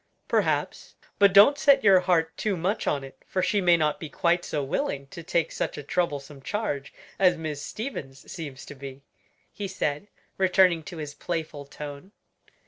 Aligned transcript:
"Perhaps; 0.27 0.95
but 1.19 1.31
don't 1.31 1.59
set 1.59 1.83
your 1.83 1.99
heart 1.99 2.35
too 2.35 2.57
much 2.57 2.87
on 2.87 3.03
it, 3.03 3.21
for 3.27 3.43
she 3.43 3.61
may 3.61 3.77
not 3.77 3.99
be 3.99 4.09
quite 4.09 4.43
so 4.43 4.63
willing 4.63 5.05
to 5.09 5.21
take 5.21 5.51
such 5.51 5.77
a 5.77 5.83
troublesome 5.83 6.41
charge 6.41 6.91
as 7.19 7.37
Miss 7.37 7.61
Stevens 7.61 8.31
seems 8.31 8.65
to 8.65 8.73
be," 8.73 9.03
he 9.53 9.67
said, 9.67 10.07
returning 10.39 10.81
to 10.85 10.97
his 10.97 11.13
playful 11.13 11.65
tone. 11.65 12.13